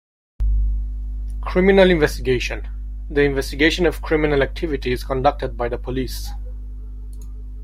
[1.41, 2.67] Criminal investigation:
[3.07, 6.31] the investigation of criminal activity is conducted by the police.